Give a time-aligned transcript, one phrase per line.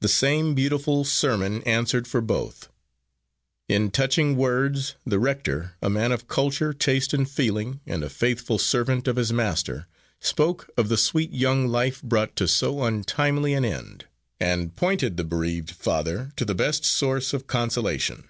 [0.00, 2.68] The same beautiful sermon answered for both.
[3.68, 8.58] In touching words, the rector, a man of culture, taste and feeling, and a faithful
[8.58, 9.86] servant of his Master,
[10.18, 14.06] spoke of the sweet young life brought to so untimely an end,
[14.40, 18.28] and pointed the bereaved father to the best source of consolation.